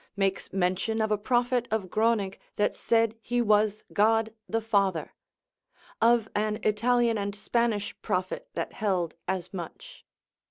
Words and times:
makes 0.15 0.51
mention 0.51 0.99
of 0.99 1.11
a 1.11 1.15
prophet 1.19 1.67
of 1.69 1.91
Groning 1.91 2.33
that 2.55 2.73
said 2.73 3.13
he 3.21 3.39
was 3.39 3.83
God 3.93 4.33
the 4.49 4.59
Father; 4.59 5.13
of 6.01 6.27
an 6.33 6.57
Italian 6.63 7.19
and 7.19 7.35
Spanish 7.35 7.95
prophet 8.01 8.47
that 8.55 8.73
held 8.73 9.13
as 9.27 9.53
much. 9.53 10.03